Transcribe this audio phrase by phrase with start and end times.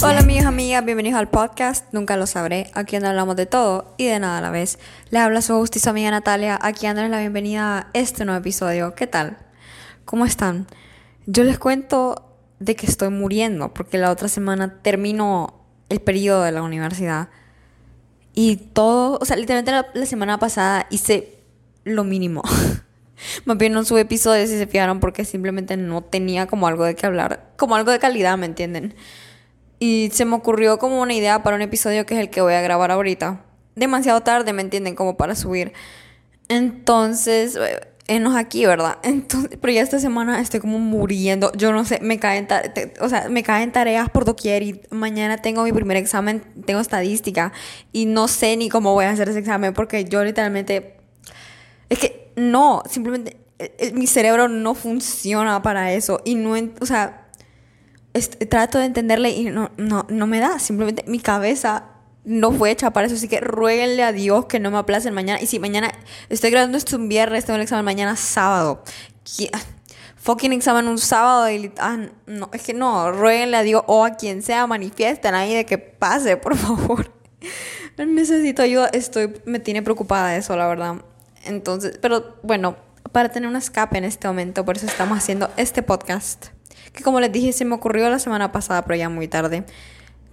[0.00, 4.06] Hola amigos, amigas, bienvenidos al podcast Nunca lo sabré, aquí donde hablamos de todo y
[4.06, 4.78] de nada a la vez.
[5.10, 8.94] Les habla su su amiga Natalia, aquí dándoles la bienvenida a este nuevo episodio.
[8.94, 9.36] ¿Qué tal?
[10.04, 10.68] ¿Cómo están?
[11.26, 16.52] Yo les cuento de que estoy muriendo porque la otra semana termino el periodo de
[16.52, 17.30] la universidad.
[18.32, 21.40] Y todo, o sea, literalmente la, la semana pasada hice
[21.82, 22.42] lo mínimo.
[23.44, 26.94] Más bien no sube episodios si se fijaron porque simplemente no tenía como algo de
[26.94, 28.94] qué hablar, como algo de calidad, ¿me entienden?
[29.78, 32.54] Y se me ocurrió como una idea para un episodio que es el que voy
[32.54, 33.44] a grabar ahorita.
[33.74, 34.94] Demasiado tarde, ¿me entienden?
[34.94, 35.72] Como para subir.
[36.48, 38.98] Entonces, eh, enos aquí, ¿verdad?
[39.02, 41.52] Entonces, pero ya esta semana estoy como muriendo.
[41.54, 42.46] Yo no sé, me caen,
[43.00, 47.52] o sea, me caen tareas por doquier y mañana tengo mi primer examen, tengo estadística
[47.92, 50.96] y no sé ni cómo voy a hacer ese examen porque yo literalmente
[51.88, 53.42] es que no, simplemente
[53.94, 56.20] mi cerebro no funciona para eso.
[56.24, 57.28] Y no, o sea,
[58.48, 60.58] trato de entenderle y no, no, no me da.
[60.58, 61.84] Simplemente mi cabeza
[62.24, 63.16] no fue hecha para eso.
[63.16, 65.40] Así que rueguenle a Dios que no me aplacen mañana.
[65.40, 65.92] Y si mañana
[66.28, 68.82] estoy grabando esto un viernes, tengo el examen mañana sábado.
[70.16, 74.42] Fucking examen un sábado ah, no, es que no, rueguenle a Dios o a quien
[74.42, 77.12] sea, manifiesten ahí de que pase, por favor.
[77.98, 81.02] Necesito ayuda, estoy, me tiene preocupada eso, la verdad.
[81.44, 82.76] Entonces, pero bueno,
[83.12, 86.46] para tener un escape en este momento, por eso estamos haciendo este podcast.
[86.92, 89.64] Que como les dije, se me ocurrió la semana pasada, pero ya muy tarde.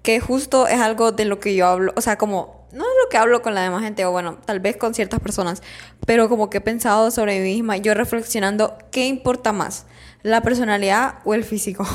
[0.03, 3.09] Que justo es algo de lo que yo hablo, o sea, como, no es lo
[3.09, 5.61] que hablo con la demás gente, o bueno, tal vez con ciertas personas,
[6.05, 9.85] pero como que he pensado sobre mí misma, yo reflexionando, ¿qué importa más?
[10.23, 11.85] ¿La personalidad o el físico?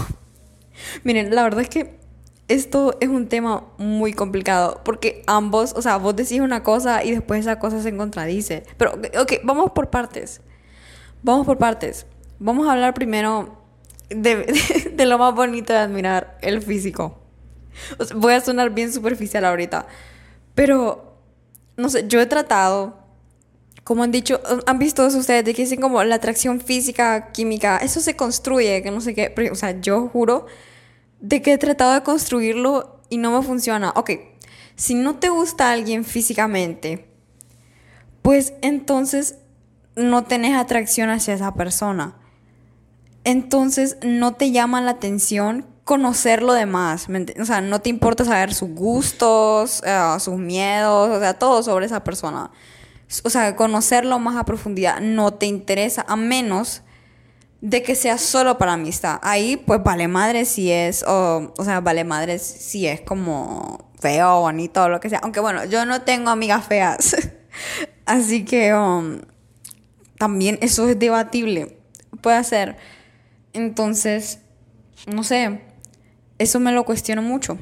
[1.05, 1.99] Miren, la verdad es que
[2.49, 7.11] esto es un tema muy complicado porque ambos, o sea, vos decís una cosa y
[7.11, 8.65] después esa cosa se contradice.
[8.77, 10.41] Pero, ok, vamos por partes.
[11.23, 12.07] Vamos por partes.
[12.39, 13.65] Vamos a hablar primero
[14.11, 14.47] de,
[14.93, 17.19] de, lo más bonito de admirar, el físico.
[18.15, 19.87] voy a sonar bien superficial ahorita,
[20.55, 21.19] pero,
[21.77, 22.99] no sé, yo he tratado,
[23.83, 28.01] como han dicho, han visto ustedes, de que dicen como la atracción física, química, eso
[28.01, 30.47] se construye, que no sé qué, o sea, yo juro
[31.25, 33.95] de que he tratado de construirlo y no me funciona.
[33.97, 34.11] Ok,
[34.77, 37.09] si no te gusta alguien físicamente,
[38.21, 39.37] pues entonces
[39.97, 42.17] no tenés atracción hacia esa persona.
[43.25, 47.07] Entonces no te llama la atención conocer lo demás.
[47.41, 51.87] O sea, no te importa saber sus gustos, eh, sus miedos, o sea, todo sobre
[51.87, 52.51] esa persona.
[53.23, 56.83] O sea, conocerlo más a profundidad no te interesa, a menos
[57.65, 59.19] de que sea solo para amistad.
[59.23, 64.41] Ahí, pues vale madre si es, o, o sea, vale madre si es como feo
[64.41, 65.21] bonito o lo que sea.
[65.23, 67.17] Aunque bueno, yo no tengo amigas feas.
[68.05, 69.23] Así que um,
[70.19, 71.79] también eso es debatible.
[72.21, 72.77] Puede ser.
[73.55, 74.41] Entonces,
[75.07, 75.63] no sé.
[76.39, 77.57] Eso me lo cuestiono mucho.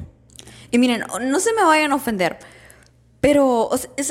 [0.69, 2.39] Y miren, no se me vayan a ofender.
[3.23, 3.69] Pero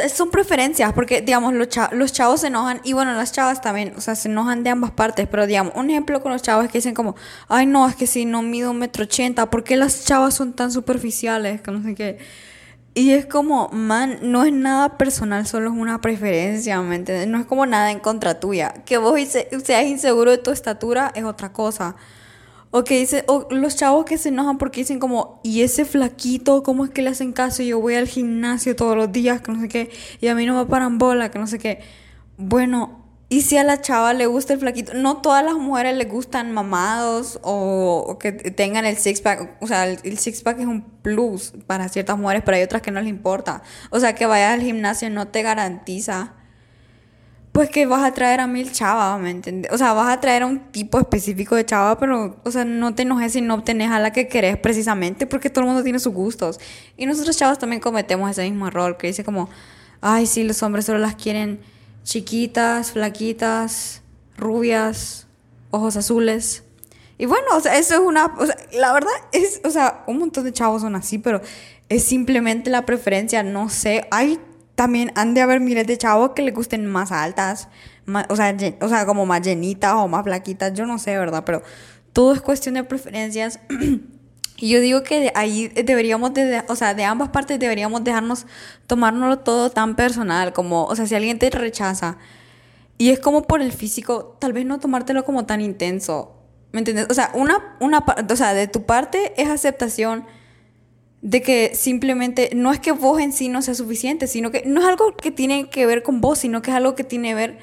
[0.08, 4.00] son preferencias, porque, digamos, los, los chavos se enojan, y bueno, las chavas también, o
[4.00, 6.78] sea, se enojan de ambas partes, pero, digamos, un ejemplo con los chavos es que
[6.78, 7.14] dicen como,
[7.46, 10.54] ay, no, es que si no mido un metro ochenta, ¿por qué las chavas son
[10.54, 11.60] tan superficiales?
[11.60, 12.20] Que no sé qué.
[12.94, 17.28] Y es como, man, no es nada personal, solo es una preferencia, ¿me entiendes?
[17.28, 18.72] No es como nada en contra tuya.
[18.86, 19.20] Que vos
[19.62, 21.96] seas inseguro de tu estatura es otra cosa.
[22.74, 26.62] O que dice, o los chavos que se enojan porque dicen como, y ese flaquito,
[26.62, 27.62] ¿cómo es que le hacen caso?
[27.62, 29.90] Yo voy al gimnasio todos los días, que no sé qué,
[30.22, 31.80] y a mí no me paran bola, que no sé qué.
[32.38, 36.06] Bueno, y si a la chava le gusta el flaquito, no todas las mujeres le
[36.06, 40.66] gustan mamados o, que tengan el six pack, o sea, el, el, six pack es
[40.66, 43.62] un plus para ciertas mujeres, pero hay otras que no les importa.
[43.90, 46.32] O sea, que vayas al gimnasio no te garantiza
[47.52, 49.70] pues que vas a traer a mil chavas, ¿me entiendes?
[49.72, 52.94] O sea, vas a traer a un tipo específico de chava, pero, o sea, no
[52.94, 55.98] te enojes si no obtenés a la que querés precisamente, porque todo el mundo tiene
[55.98, 56.58] sus gustos.
[56.96, 59.50] Y nosotros chavos también cometemos ese mismo error, que dice como,
[60.00, 61.60] ay, sí, los hombres solo las quieren
[62.04, 64.02] chiquitas, flaquitas,
[64.38, 65.26] rubias,
[65.70, 66.64] ojos azules.
[67.18, 70.18] Y bueno, o sea, eso es una, o sea, la verdad es, o sea, un
[70.18, 71.42] montón de chavos son así, pero
[71.90, 74.40] es simplemente la preferencia, no sé, hay
[74.82, 77.68] también han de haber miles de chavos que les gusten más altas,
[78.28, 81.44] o, sea, o sea, como más llenitas o más flaquitas, yo no sé, ¿verdad?
[81.46, 81.62] Pero
[82.12, 83.60] todo es cuestión de preferencias.
[84.56, 88.46] y yo digo que de ahí deberíamos, de, o sea, de ambas partes deberíamos dejarnos
[88.88, 92.18] tomárnoslo todo tan personal, como, o sea, si alguien te rechaza
[92.98, 96.34] y es como por el físico, tal vez no tomártelo como tan intenso,
[96.72, 97.06] ¿me entiendes?
[97.08, 100.24] O sea, una, una, o sea, de tu parte es aceptación
[101.22, 104.80] de que simplemente no es que vos en sí no sea suficiente, sino que no
[104.80, 107.58] es algo que tiene que ver con vos, sino que es algo que tiene, ver,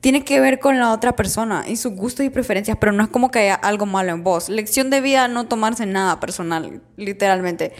[0.00, 3.08] tiene que ver con la otra persona y sus gustos y preferencias, pero no es
[3.08, 4.50] como que haya algo malo en vos.
[4.50, 7.72] Lección de vida, no tomarse nada personal, literalmente.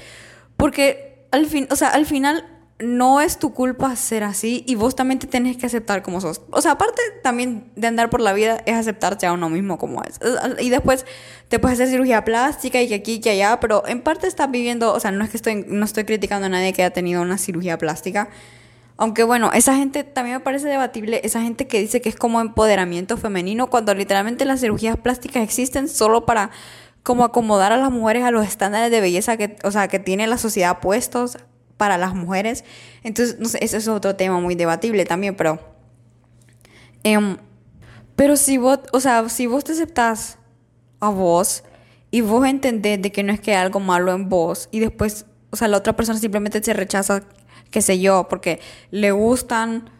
[0.56, 2.44] Porque al fin, o sea, al final
[2.80, 6.42] no es tu culpa ser así y vos también te tenés que aceptar como sos.
[6.50, 10.02] O sea, aparte también de andar por la vida es aceptarte a uno mismo como
[10.04, 10.20] es.
[10.60, 11.04] Y después
[11.48, 14.50] te puedes hacer cirugía plástica y que aquí y que allá, pero en parte estás
[14.50, 17.20] viviendo, o sea, no es que estoy no estoy criticando a nadie que haya tenido
[17.20, 18.28] una cirugía plástica.
[18.96, 22.40] Aunque bueno, esa gente también me parece debatible, esa gente que dice que es como
[22.40, 26.50] empoderamiento femenino cuando literalmente las cirugías plásticas existen solo para
[27.02, 30.26] como acomodar a las mujeres a los estándares de belleza que, o sea, que tiene
[30.26, 31.38] la sociedad puestos
[31.78, 32.64] para las mujeres.
[33.02, 35.58] Entonces, no sé, ese es otro tema muy debatible también, pero...
[37.04, 37.38] Em,
[38.16, 40.38] pero si vos, o sea, si vos te aceptás
[41.00, 41.62] a vos
[42.10, 45.25] y vos entendés de que no es que hay algo malo en vos y después,
[45.50, 47.22] o sea, la otra persona simplemente se rechaza,
[47.70, 48.60] qué sé yo, porque
[48.90, 49.90] le gustan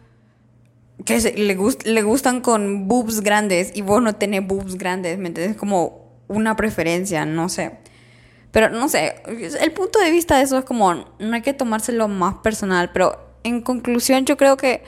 [1.05, 5.55] que le, le gustan con boobs grandes y vos no tenés boobs grandes, ¿me entiendes?
[5.55, 7.71] Como una preferencia, no sé.
[8.51, 9.21] Pero no sé,
[9.61, 13.19] el punto de vista de eso es como, no hay que tomárselo más personal, pero
[13.43, 14.83] en conclusión yo creo que,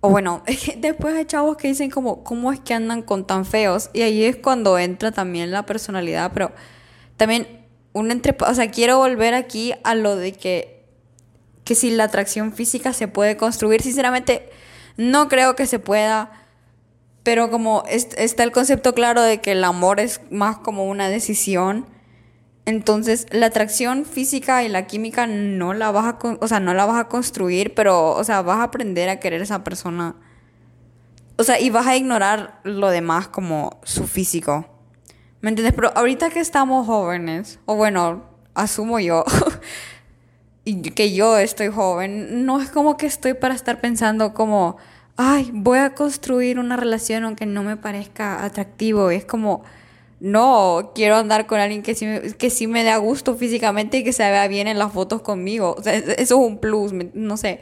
[0.00, 0.42] o bueno,
[0.78, 3.90] después hay chavos que dicen como, ¿cómo es que andan con tan feos?
[3.92, 6.52] Y ahí es cuando entra también la personalidad, pero
[7.16, 10.84] también un entre, o sea, quiero volver aquí a lo de que,
[11.64, 14.48] que si la atracción física se puede construir, sinceramente
[14.96, 16.30] no creo que se pueda.
[17.22, 21.86] Pero como está el concepto claro de que el amor es más como una decisión,
[22.68, 26.84] entonces, la atracción física y la química no la vas a, o sea, no la
[26.84, 30.16] vas a construir, pero, o sea, vas a aprender a querer a esa persona.
[31.38, 34.66] O sea, y vas a ignorar lo demás como su físico.
[35.40, 35.72] ¿Me entiendes?
[35.74, 39.24] Pero ahorita que estamos jóvenes, o bueno, asumo yo,
[40.66, 44.76] y que yo estoy joven, no es como que estoy para estar pensando como,
[45.16, 49.08] ay, voy a construir una relación aunque no me parezca atractivo.
[49.08, 49.64] Es como
[50.20, 52.06] no, quiero andar con alguien que sí,
[52.38, 55.76] que sí me da gusto físicamente y que se vea bien en las fotos conmigo.
[55.78, 57.60] O sea, eso es un plus, no sé.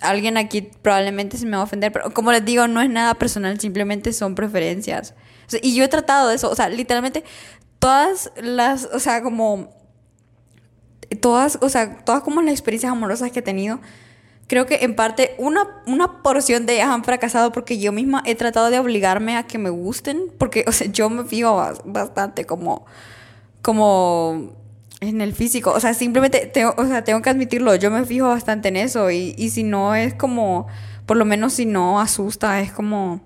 [0.00, 3.14] Alguien aquí probablemente se me va a ofender, pero como les digo, no es nada
[3.14, 5.14] personal, simplemente son preferencias.
[5.62, 7.24] y yo he tratado de eso, o sea, literalmente
[7.78, 9.70] todas las, o sea, como,
[11.20, 13.80] todas, o sea, todas como las experiencias amorosas que he tenido,
[14.48, 18.34] creo que en parte una, una porción de ellas han fracasado porque yo misma he
[18.34, 22.86] tratado de obligarme a que me gusten, porque, o sea, yo me fijo bastante como,
[23.62, 24.52] como
[25.00, 28.26] en el físico, o sea, simplemente tengo, o sea, tengo que admitirlo, yo me fijo
[28.26, 30.66] bastante en eso y, y si no es como,
[31.06, 33.20] por lo menos si no asusta, es como...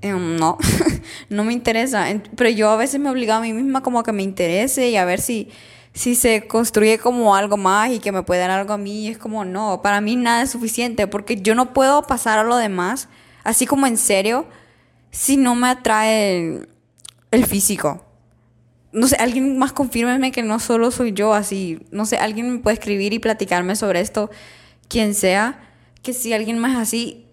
[0.00, 0.58] Em, no,
[1.28, 2.06] no me interesa.
[2.36, 4.96] Pero yo a veces me obligo a mí misma como a que me interese y
[4.96, 5.50] a ver si,
[5.92, 9.18] si se construye como algo más y que me puede dar algo a mí, es
[9.18, 13.08] como no, para mí nada es suficiente porque yo no puedo pasar a lo demás,
[13.44, 14.46] así como en serio,
[15.10, 16.66] si no me atrae
[17.30, 18.04] el, físico.
[18.92, 22.74] No sé, alguien más confírmeme que no solo soy yo así, no sé, alguien puede
[22.74, 24.30] escribir y platicarme sobre esto,
[24.88, 25.60] quien sea,
[26.02, 27.26] que si alguien más así,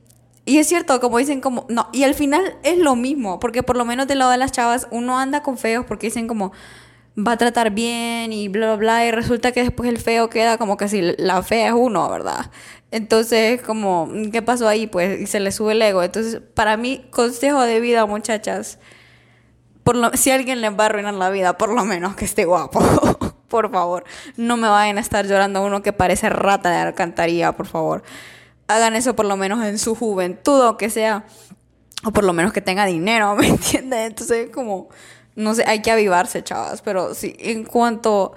[0.46, 3.78] y es cierto, como dicen, como, no, y al final es lo mismo, porque por
[3.78, 6.52] lo menos del lado de las chavas uno anda con feos porque dicen como,
[7.18, 10.58] va a tratar bien y bla, bla, bla, y resulta que después el feo queda
[10.58, 12.52] como que si la fea es uno, ¿verdad?
[12.92, 14.88] Entonces, como, ¿qué pasó ahí?
[14.88, 16.04] Pues, y se le sube el ego.
[16.04, 18.80] Entonces, para mí, consejo de vida, muchachas,
[19.84, 22.46] por lo, si alguien les va a arruinar la vida, por lo menos que esté
[22.46, 22.82] guapo.
[23.48, 24.04] por favor,
[24.38, 28.04] no me vayan a estar llorando uno que parece rata de alcantarilla, por favor.
[28.68, 31.26] Hagan eso por lo menos en su juventud, o que sea,
[32.04, 34.08] o por lo menos que tenga dinero, ¿me entiendes?
[34.08, 34.90] Entonces, como
[35.36, 38.34] no sé, hay que avivarse, chavas, pero sí, en cuanto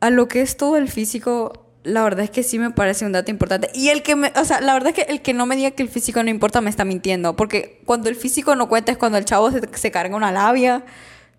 [0.00, 3.12] a lo que es todo el físico, la verdad es que sí me parece un
[3.12, 3.70] dato importante.
[3.74, 5.70] Y el que me, o sea, la verdad es que el que no me diga
[5.72, 8.98] que el físico no importa me está mintiendo, porque cuando el físico no cuenta es
[8.98, 10.84] cuando el chavo se, se carga una labia,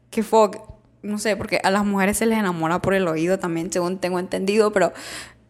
[0.09, 0.51] que fue,
[1.01, 4.19] no sé, porque a las mujeres se les enamora por el oído también, según tengo
[4.19, 4.93] entendido, pero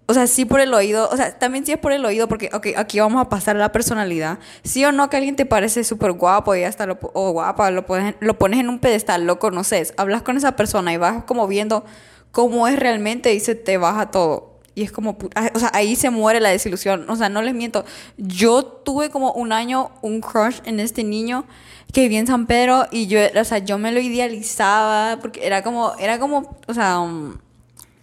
[0.08, 2.50] o sea, sí por el oído, o sea, también sí es por el oído, porque,
[2.54, 4.38] ok, aquí vamos a pasar a la personalidad.
[4.64, 7.86] Sí o no que alguien te parece súper guapo y hasta lo, o guapa, lo,
[8.20, 11.86] lo pones en un pedestal, lo conoces, hablas con esa persona y vas como viendo
[12.32, 14.56] cómo es realmente y se te baja todo.
[14.76, 17.10] Y es como, ah, o sea, ahí se muere la desilusión.
[17.10, 17.86] O sea, no les miento.
[18.18, 21.46] Yo tuve como un año un crush en este niño
[21.94, 25.64] que vivía en San Pedro y yo, o sea, yo me lo idealizaba porque era
[25.64, 27.00] como, era como, o sea...
[27.00, 27.38] Um,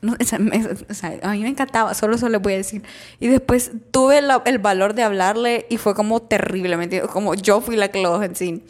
[0.06, 0.25] no, o
[0.94, 2.82] sea, a mí me encantaba, solo eso le voy a decir.
[3.21, 7.88] Y después tuve el valor de hablarle y fue como terriblemente, como yo fui la
[7.88, 8.64] que lo en sí.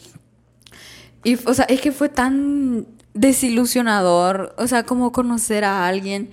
[1.25, 6.31] Y, o sea, es que fue tan desilusionador, o sea, como conocer a alguien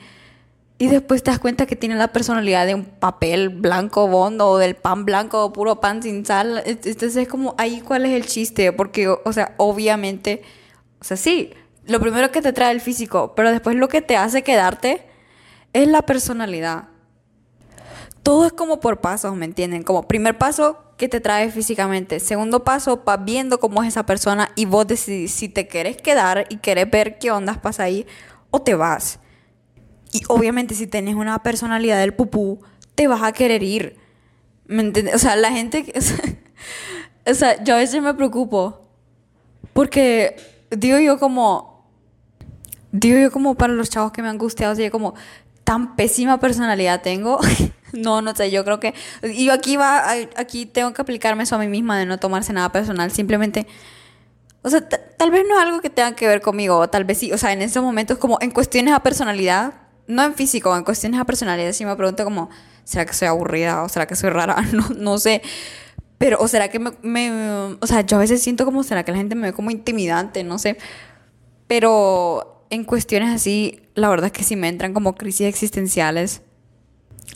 [0.77, 4.58] y después te das cuenta que tiene la personalidad de un papel blanco bondo o
[4.58, 6.62] del pan blanco o puro pan sin sal.
[6.65, 10.41] Entonces es como, ahí cuál es el chiste, porque, o sea, obviamente,
[11.00, 11.51] o sea, sí,
[11.89, 15.05] lo primero que te trae el físico, pero después lo que te hace quedarte
[15.74, 16.86] es la personalidad.
[18.24, 19.84] Todo es como por pasos, ¿me entienden?
[19.84, 22.19] Como primer paso, que te trae físicamente.
[22.19, 26.46] Segundo paso, vas viendo cómo es esa persona y vos decidís si te querés quedar
[26.50, 28.05] y querés ver qué ondas pasa ahí
[28.51, 29.19] o te vas.
[30.12, 32.60] Y obviamente si tenés una personalidad del pupú,
[32.96, 33.98] te vas a querer ir.
[34.65, 35.15] ¿Me entiendes?
[35.15, 35.91] O sea, la gente...
[37.29, 38.88] O sea, yo a veces me preocupo.
[39.74, 40.36] Porque
[40.72, 41.69] digo yo como...
[42.91, 45.13] Digo yo como para los chavos que me han gusteado, así como
[45.63, 47.39] tan pésima personalidad tengo.
[47.93, 48.93] no, no sé, yo creo que...
[49.24, 52.53] Y yo aquí va, aquí tengo que aplicarme eso a mí misma de no tomarse
[52.53, 53.12] nada personal.
[53.12, 53.67] Simplemente...
[54.62, 57.31] O sea, tal vez no es algo que tenga que ver conmigo, tal vez sí.
[57.31, 59.74] O sea, en esos momentos como en cuestiones a personalidad,
[60.08, 62.50] no en físico, en cuestiones de personalidad, sí me pregunto como,
[62.84, 64.58] ¿será que soy aburrida o será que soy rara?
[64.74, 65.43] No, no sé.
[66.17, 69.19] Pero, o será que me, O sea, yo a veces siento como, ¿será que la
[69.19, 70.43] gente me ve como intimidante?
[70.43, 70.77] No sé.
[71.67, 76.42] Pero en cuestiones así, la verdad es que sí me entran como crisis existenciales.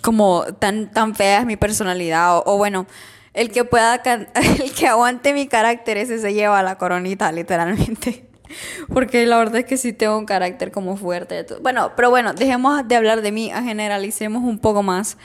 [0.01, 2.41] Como tan, tan fea es mi personalidad.
[2.45, 2.85] O, bueno,
[3.33, 3.95] el que pueda.
[4.35, 8.27] El que aguante mi carácter, ese se lleva la coronita, literalmente.
[8.93, 11.45] Porque la verdad es que sí tengo un carácter como fuerte.
[11.61, 15.17] Bueno, pero bueno, dejemos de hablar de mí, generalicemos un poco más.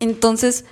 [0.00, 0.64] Entonces,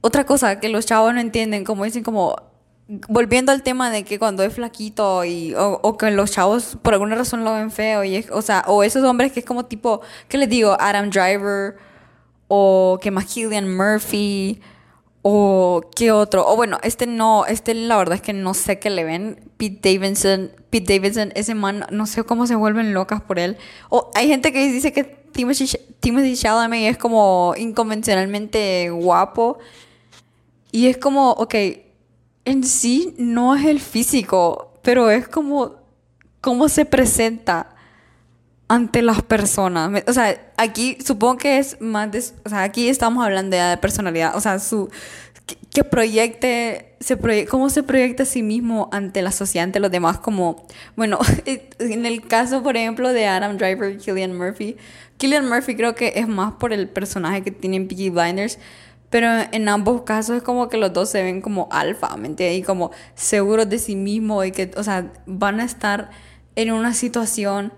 [0.00, 2.36] otra cosa que los chavos no entienden, como dicen como,
[2.86, 7.14] volviendo al tema de que cuando es flaquito y, o, que los chavos por alguna
[7.14, 10.38] razón lo ven feo, y o sea, o esos hombres que es como tipo, ¿qué
[10.38, 10.76] les digo?
[10.78, 11.76] Adam Driver,
[12.48, 14.60] o que más Killian Murphy,
[15.22, 18.90] o qué otro, o bueno, este no, este la verdad es que no sé qué
[18.90, 19.50] le ven.
[19.56, 23.56] Pete Davidson, Pete Davidson, ese man, no sé cómo se vuelven locas por él.
[23.88, 25.66] O hay gente que dice que Timothy,
[26.00, 26.38] Timothy
[26.86, 29.58] es como inconvencionalmente guapo.
[30.72, 31.54] Y es como, ok,
[32.44, 35.76] en sí no es el físico, pero es como
[36.40, 37.74] cómo se presenta
[38.68, 40.02] ante las personas.
[40.06, 44.36] O sea, aquí supongo que es más de, o sea, aquí estamos hablando de personalidad,
[44.36, 44.90] o sea, su
[45.72, 50.18] que, proyecte se cómo se proyecta a sí mismo ante la sociedad, ante los demás
[50.18, 51.18] como, bueno,
[51.78, 54.76] en el caso por ejemplo de Adam Driver y Killian Murphy,
[55.18, 58.58] Killian Murphy creo que es más por el personaje que tiene en Peaky Blinders,
[59.14, 62.58] pero en ambos casos es como que los dos se ven como alfa, ¿me entiendes?
[62.58, 66.10] Y como seguros de sí mismos y que, o sea, van a estar
[66.56, 67.72] en una situación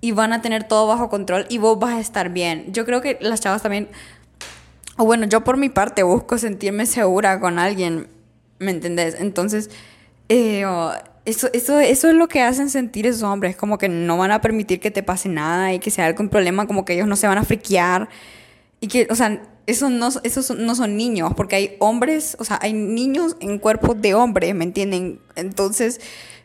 [0.00, 2.72] y van a tener todo bajo control y vos vas a estar bien.
[2.72, 3.88] Yo creo que las chavas también,
[4.96, 8.08] o bueno, yo por mi parte busco sentirme segura con alguien,
[8.58, 9.14] ¿me entendés?
[9.20, 9.70] Entonces,
[10.28, 10.64] eh,
[11.24, 14.40] eso, eso, eso es lo que hacen sentir esos hombres, como que no van a
[14.40, 17.28] permitir que te pase nada y que sea algún problema, como que ellos no se
[17.28, 18.08] van a friquear
[18.80, 22.58] y que, o sea, esos no, esos no son niños, porque hay hombres, o sea,
[22.60, 25.20] hay niños en cuerpos de hombres, ¿me entienden?
[25.36, 26.00] Entonces,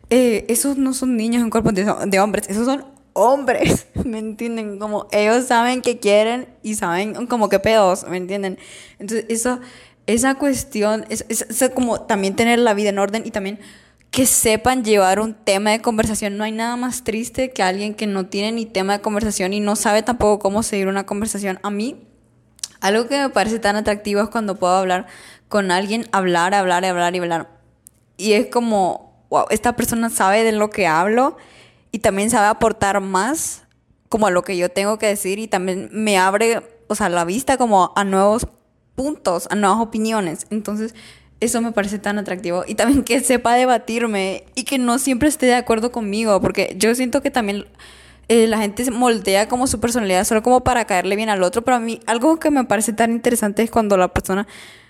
[0.09, 4.77] eh, esos no son niños en cuerpos de, de hombres, esos son hombres, ¿me entienden?
[4.77, 8.59] Como ellos saben que quieren y saben como qué pedos, ¿me entienden?
[8.99, 9.59] Entonces, eso,
[10.05, 13.59] esa cuestión, es, es, como también tener la vida en orden y también
[14.11, 16.37] que sepan llevar un tema de conversación.
[16.37, 19.59] No hay nada más triste que alguien que no tiene ni tema de conversación y
[19.59, 21.59] no sabe tampoco cómo seguir una conversación.
[21.63, 21.97] A mí,
[22.85, 25.07] algo que me parece tan atractivo es cuando puedo hablar
[25.47, 27.49] con alguien, hablar, hablar, hablar y hablar.
[28.15, 31.35] Y es como, wow, esta persona sabe de lo que hablo
[31.91, 33.63] y también sabe aportar más
[34.07, 37.25] como a lo que yo tengo que decir y también me abre, o sea, la
[37.25, 38.47] vista como a nuevos
[38.93, 40.45] puntos, a nuevas opiniones.
[40.51, 40.93] Entonces,
[41.39, 42.65] eso me parece tan atractivo.
[42.67, 46.93] Y también que sepa debatirme y que no siempre esté de acuerdo conmigo, porque yo
[46.93, 47.65] siento que también
[48.27, 51.77] eh, la gente moldea como su personalidad solo como para caerle bien al otro, pero
[51.77, 54.47] a mí algo que me parece tan interesante es cuando la persona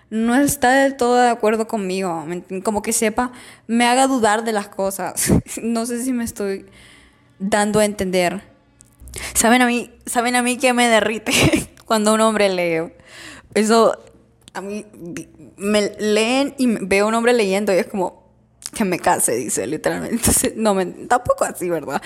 [0.09, 2.25] no está del todo de acuerdo conmigo,
[2.63, 3.31] como que sepa,
[3.67, 5.31] me haga dudar de las cosas.
[5.61, 6.65] no sé si me estoy
[7.39, 8.43] dando a entender.
[9.33, 11.31] ¿Saben a mí, saben a mí que me derrite
[11.85, 12.93] cuando un hombre lee?
[13.53, 13.97] Eso,
[14.53, 14.85] a mí,
[15.57, 18.24] me leen y veo a un hombre leyendo y es como
[18.73, 20.53] que me case, dice literalmente.
[20.55, 22.01] no, me, tampoco así, ¿verdad?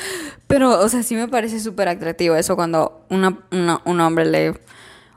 [0.48, 4.58] Pero, o sea, sí me parece súper atractivo eso cuando una, un hombre lee.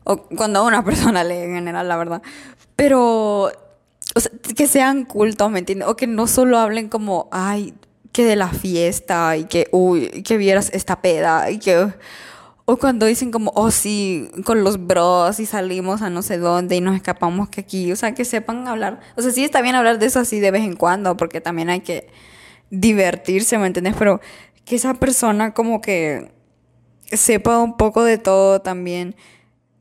[0.05, 2.23] O cuando una persona lee en general, la verdad.
[2.77, 3.53] Pero,
[4.15, 5.89] o sea, que sean cultos, ¿me entiendes?
[5.89, 7.75] O que no solo hablen como, ay,
[8.13, 11.93] que de la fiesta y que, uy, que vieras esta peda y que...
[12.65, 16.77] O cuando dicen como, oh sí, con los bros y salimos a no sé dónde
[16.77, 19.01] y nos escapamos que aquí, o sea, que sepan hablar.
[19.17, 21.71] O sea, sí está bien hablar de eso así de vez en cuando, porque también
[21.71, 22.09] hay que
[22.71, 23.95] divertirse, ¿me entiendes?
[23.99, 24.21] Pero
[24.65, 26.33] que esa persona como que
[27.13, 29.17] sepa un poco de todo también.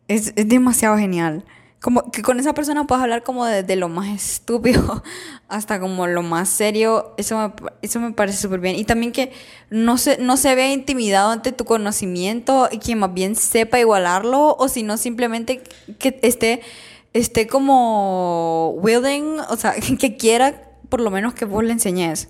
[0.07, 1.45] Es, es demasiado genial
[1.81, 5.03] como que con esa persona puedes hablar como de, lo más estúpido
[5.47, 8.75] hasta como lo más serio, eso me, eso me parece súper bien.
[8.75, 9.31] Y también que
[9.71, 14.55] no se, no se vea intimidado ante tu conocimiento y que más bien sepa igualarlo
[14.57, 15.63] o si no simplemente
[15.97, 16.61] que esté,
[17.13, 22.29] esté como willing, o sea, que quiera por lo menos que vos le enseñes.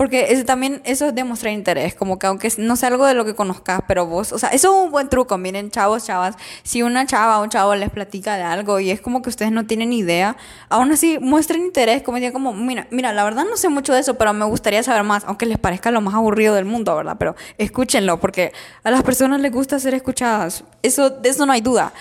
[0.00, 3.26] Porque es, también eso es demostrar interés, como que aunque no sea algo de lo
[3.26, 6.82] que conozcas, pero vos, o sea, eso es un buen truco, miren, chavos, chavas, si
[6.82, 9.66] una chava o un chavo les platica de algo y es como que ustedes no
[9.66, 10.38] tienen idea,
[10.70, 14.00] aún así muestren interés, como digan como, mira, mira, la verdad no sé mucho de
[14.00, 17.16] eso, pero me gustaría saber más, aunque les parezca lo más aburrido del mundo, ¿verdad?
[17.18, 21.60] Pero escúchenlo, porque a las personas les gusta ser escuchadas, eso, de eso no hay
[21.60, 21.92] duda.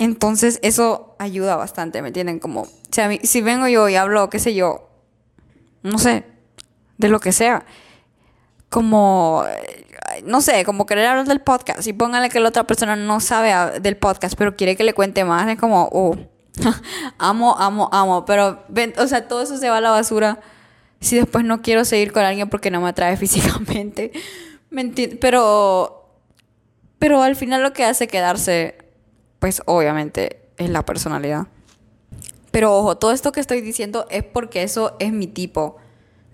[0.00, 2.40] Entonces, eso ayuda bastante, ¿me entienden?
[2.40, 4.90] Como, o sea, si vengo yo y hablo, qué sé yo,
[5.84, 6.33] no sé,
[6.98, 7.64] de lo que sea.
[8.68, 9.44] Como,
[10.24, 13.80] no sé, como querer hablar del podcast y póngale que la otra persona no sabe
[13.80, 16.16] del podcast, pero quiere que le cuente más, es como, uh,
[17.18, 18.64] amo, amo, amo, pero,
[18.98, 20.40] o sea, todo eso se va a la basura
[21.00, 24.12] si después no quiero seguir con alguien porque no me atrae físicamente.
[25.20, 26.08] pero,
[26.98, 28.78] pero al final lo que hace quedarse,
[29.38, 31.46] pues obviamente, es la personalidad.
[32.50, 35.76] Pero ojo, todo esto que estoy diciendo es porque eso es mi tipo.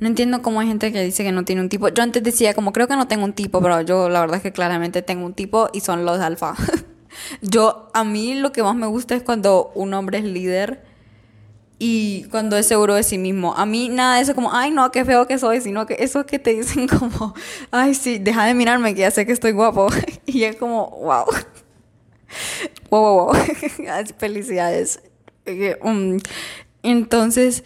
[0.01, 1.89] No entiendo cómo hay gente que dice que no tiene un tipo.
[1.89, 4.43] Yo antes decía, como creo que no tengo un tipo, pero yo la verdad es
[4.43, 6.55] que claramente tengo un tipo y son los alfa.
[7.43, 10.83] yo, a mí lo que más me gusta es cuando un hombre es líder
[11.79, 13.55] y cuando es seguro de sí mismo.
[13.55, 16.25] A mí nada de eso como, ay no, qué feo que soy, sino que eso
[16.25, 17.35] que te dicen como,
[17.71, 19.89] ay sí, deja de mirarme que ya sé que estoy guapo.
[20.27, 21.27] y es como, wow.
[22.91, 23.35] wow, wow, wow.
[24.19, 25.03] Felicidades.
[25.45, 26.19] Eh, um,
[26.83, 27.65] entonces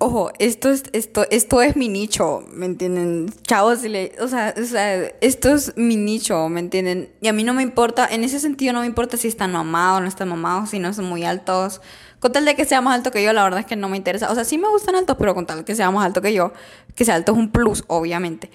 [0.00, 3.32] ojo, esto es, esto, esto es mi nicho, ¿me entienden?
[3.42, 3.80] Chavos,
[4.18, 7.12] o sea, o sea, esto es mi nicho, ¿me entienden?
[7.20, 10.00] Y a mí no me importa, en ese sentido no me importa si están mamados
[10.00, 11.80] no están mamados, si no son muy altos.
[12.18, 13.96] Con tal de que sea más alto que yo, la verdad es que no me
[13.96, 14.30] interesa.
[14.30, 16.34] O sea, sí me gustan altos, pero con tal de que sea más alto que
[16.34, 16.52] yo,
[16.94, 18.50] que sea alto es un plus, obviamente.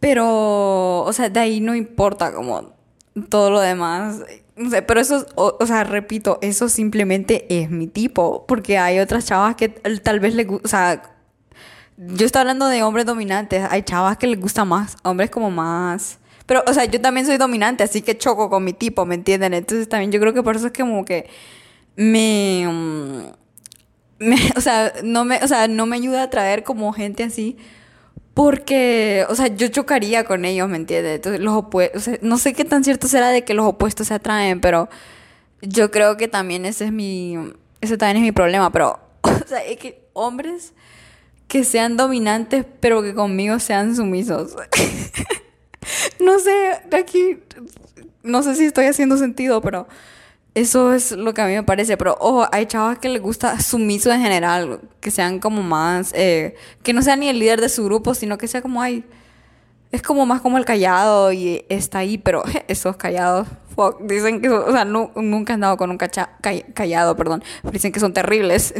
[0.00, 2.74] Pero, o sea, de ahí no importa como
[3.28, 4.22] todo lo demás.
[4.56, 9.26] No sé, pero eso, o, sea, repito, eso simplemente es mi tipo, porque hay otras
[9.26, 11.02] chavas que tal vez le o sea,
[11.98, 16.18] yo estoy hablando de hombres dominantes, hay chavas que les gusta más, hombres como más...
[16.46, 19.52] Pero, o sea, yo también soy dominante, así que choco con mi tipo, ¿me entienden?
[19.52, 21.28] Entonces también yo creo que por eso es como que
[21.96, 22.66] me...
[22.68, 27.58] Mm, o, sea, no me, o sea, no me ayuda a traer como gente así
[28.36, 31.14] porque, o sea, yo chocaría con ellos, ¿me entiendes?
[31.14, 34.60] Entonces, los opuestos, no sé qué tan cierto será de que los opuestos se atraen,
[34.60, 34.90] pero
[35.62, 37.38] yo creo que también ese es mi,
[37.80, 40.74] ese también es mi problema, pero, o sea, es que hombres
[41.48, 44.54] que sean dominantes, pero que conmigo sean sumisos.
[46.20, 47.38] no sé, aquí,
[48.22, 49.88] no sé si estoy haciendo sentido, pero
[50.56, 53.60] eso es lo que a mí me parece, pero ojo, hay chavas que les gusta
[53.60, 57.68] sumiso en general, que sean como más, eh, que no sea ni el líder de
[57.68, 59.04] su grupo, sino que sea como, ay,
[59.92, 64.48] es como más como el callado y está ahí, pero esos callados, fuck, dicen que,
[64.48, 68.72] o sea, nunca han dado con un callado, perdón, dicen que son terribles.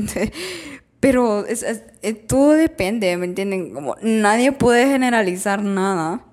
[1.00, 1.44] pero
[2.26, 3.74] todo depende, ¿me entienden?
[3.74, 6.24] Como nadie puede generalizar nada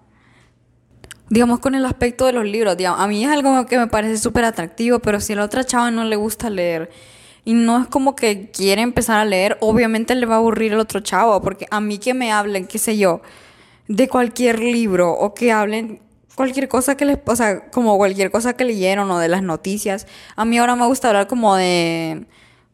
[1.33, 4.45] digamos, con el aspecto de los libros, a mí es algo que me parece súper
[4.45, 6.91] atractivo, pero si a la otra chava no le gusta leer
[7.43, 10.79] y no es como que quiere empezar a leer, obviamente le va a aburrir el
[10.79, 13.21] otro chavo, porque a mí que me hablen, qué sé yo,
[13.87, 16.01] de cualquier libro o que hablen
[16.35, 20.05] cualquier cosa que les, o sea, como cualquier cosa que leyeron o de las noticias,
[20.35, 22.27] a mí ahora me gusta hablar como de,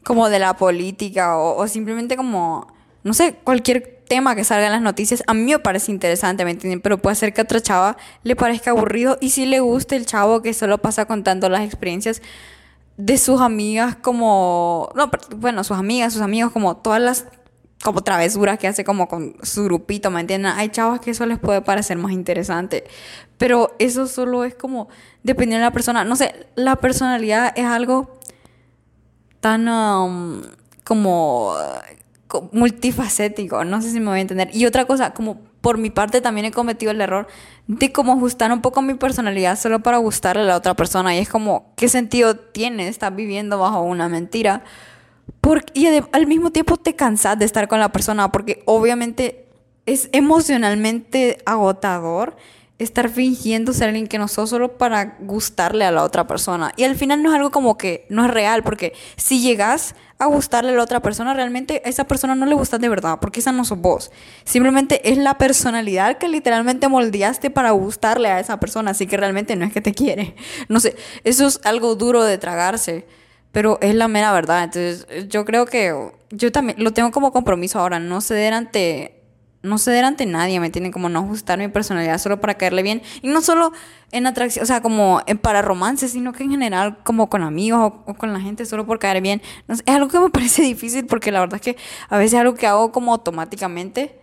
[0.03, 2.67] como de la política o, o simplemente como,
[3.05, 6.51] no sé, cualquier tema que salga en las noticias, a mí me parece interesante, ¿me
[6.51, 6.81] entienden?
[6.81, 10.05] Pero puede ser que a otra chava le parezca aburrido y si le guste el
[10.05, 12.21] chavo que solo pasa contando las experiencias
[12.97, 17.25] de sus amigas como, no, bueno, sus amigas, sus amigos, como todas las
[17.81, 20.51] como travesuras que hace como con su grupito, ¿me entienden?
[20.51, 22.83] Hay chavas que eso les puede parecer más interesante,
[23.37, 24.89] pero eso solo es como
[25.23, 28.19] dependiendo de la persona, no sé, la personalidad es algo
[29.39, 30.41] tan um,
[30.83, 31.53] como
[32.51, 34.49] multifacético, no sé si me voy a entender.
[34.53, 37.27] Y otra cosa, como por mi parte también he cometido el error
[37.67, 41.15] de como ajustar un poco mi personalidad solo para gustarle a la otra persona.
[41.15, 44.63] Y es como, ¿qué sentido tiene estar viviendo bajo una mentira?
[45.41, 49.47] Porque, y al mismo tiempo te cansas de estar con la persona porque obviamente
[49.85, 52.35] es emocionalmente agotador
[52.79, 56.71] estar fingiendo ser alguien que no sos solo para gustarle a la otra persona.
[56.77, 60.25] Y al final no es algo como que no es real, porque si llegas a
[60.25, 63.41] gustarle a la otra persona, realmente a esa persona no le gustas de verdad, porque
[63.41, 64.11] esa no sos vos.
[64.45, 69.57] Simplemente es la personalidad que literalmente moldeaste para gustarle a esa persona, así que realmente
[69.57, 70.35] no es que te quiere.
[70.69, 73.05] No sé, eso es algo duro de tragarse,
[73.51, 74.63] pero es la mera verdad.
[74.63, 75.93] Entonces, yo creo que
[76.31, 79.18] yo también lo tengo como compromiso ahora, no ceder ante
[79.61, 83.01] no ceder ante nadie, me tiene como no ajustar mi personalidad solo para caerle bien.
[83.21, 83.73] Y no solo
[84.11, 88.13] en atracción, o sea, como para romances, sino que en general como con amigos o,
[88.13, 89.41] con la gente solo por caer bien.
[89.67, 92.55] es algo que me parece difícil porque la verdad es que a veces es algo
[92.55, 94.19] que hago como automáticamente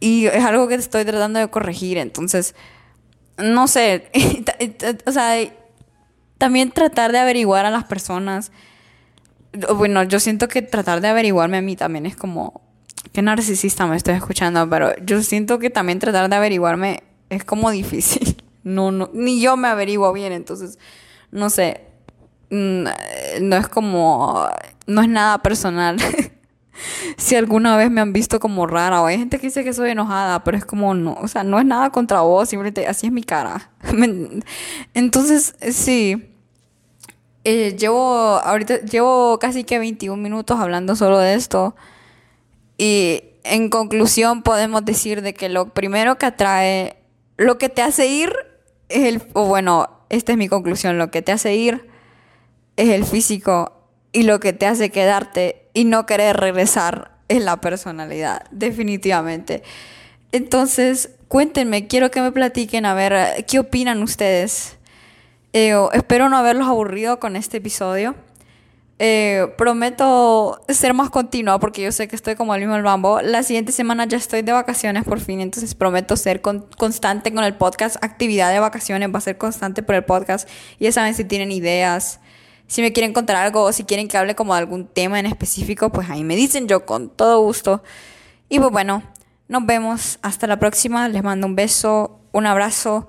[0.00, 1.96] y es algo que estoy tratando de corregir.
[1.96, 2.54] Entonces,
[3.38, 4.10] no sé,
[5.06, 5.36] o sea,
[6.36, 8.52] también tratar de averiguar a las personas.
[9.76, 12.69] Bueno, yo siento que tratar de averiguarme a mí también es como
[13.12, 17.70] qué narcisista me estoy escuchando, pero yo siento que también tratar de averiguarme es como
[17.70, 18.36] difícil.
[18.62, 20.78] No, no, ni yo me averiguo bien, entonces,
[21.30, 21.80] no sé,
[22.50, 22.84] mm,
[23.40, 24.46] no es como,
[24.86, 25.96] no es nada personal.
[27.16, 29.90] si alguna vez me han visto como rara o hay gente que dice que soy
[29.90, 33.12] enojada, pero es como no, o sea, no es nada contra vos, simplemente así es
[33.12, 33.70] mi cara.
[34.94, 36.26] Entonces, sí.
[37.44, 41.74] Eh, llevo ahorita llevo casi que 21 minutos hablando solo de esto.
[42.80, 46.96] Y en conclusión podemos decir de que lo primero que atrae,
[47.36, 48.32] lo que te hace ir
[48.88, 51.90] es el, o bueno, esta es mi conclusión, lo que te hace ir
[52.78, 57.58] es el físico y lo que te hace quedarte y no querer regresar es la
[57.58, 59.62] personalidad, definitivamente.
[60.32, 64.78] Entonces, cuéntenme, quiero que me platiquen a ver qué opinan ustedes.
[65.52, 68.14] Eh, espero no haberlos aburrido con este episodio.
[69.02, 73.22] Eh, prometo ser más continua porque yo sé que estoy como el mismo el bambo.
[73.22, 77.54] La siguiente semana ya estoy de vacaciones por fin, entonces prometo ser constante con el
[77.54, 77.96] podcast.
[78.04, 80.46] Actividad de vacaciones va a ser constante por el podcast.
[80.78, 82.20] Ya saben si tienen ideas,
[82.66, 85.24] si me quieren contar algo o si quieren que hable como de algún tema en
[85.24, 87.82] específico, pues ahí me dicen yo con todo gusto.
[88.50, 89.02] Y pues bueno,
[89.48, 91.08] nos vemos hasta la próxima.
[91.08, 93.08] Les mando un beso, un abrazo.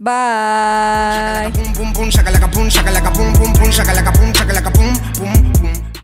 [0.00, 1.50] Bye.